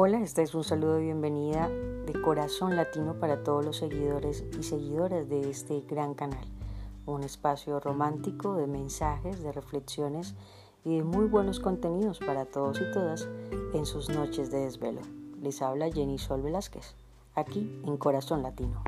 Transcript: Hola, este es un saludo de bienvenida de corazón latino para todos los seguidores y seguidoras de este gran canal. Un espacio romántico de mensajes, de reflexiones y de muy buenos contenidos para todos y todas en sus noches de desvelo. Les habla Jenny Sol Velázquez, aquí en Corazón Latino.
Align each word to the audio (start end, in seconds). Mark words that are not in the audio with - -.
Hola, 0.00 0.20
este 0.20 0.42
es 0.42 0.54
un 0.54 0.62
saludo 0.62 0.94
de 0.94 1.02
bienvenida 1.02 1.68
de 1.68 2.22
corazón 2.22 2.76
latino 2.76 3.14
para 3.14 3.42
todos 3.42 3.64
los 3.64 3.78
seguidores 3.78 4.44
y 4.56 4.62
seguidoras 4.62 5.28
de 5.28 5.50
este 5.50 5.80
gran 5.90 6.14
canal. 6.14 6.46
Un 7.04 7.24
espacio 7.24 7.80
romántico 7.80 8.54
de 8.54 8.68
mensajes, 8.68 9.42
de 9.42 9.50
reflexiones 9.50 10.36
y 10.84 10.98
de 10.98 11.02
muy 11.02 11.26
buenos 11.26 11.58
contenidos 11.58 12.20
para 12.20 12.44
todos 12.44 12.80
y 12.80 12.92
todas 12.92 13.28
en 13.74 13.84
sus 13.86 14.08
noches 14.08 14.52
de 14.52 14.58
desvelo. 14.58 15.00
Les 15.42 15.62
habla 15.62 15.90
Jenny 15.90 16.18
Sol 16.18 16.42
Velázquez, 16.42 16.94
aquí 17.34 17.82
en 17.84 17.96
Corazón 17.96 18.44
Latino. 18.44 18.80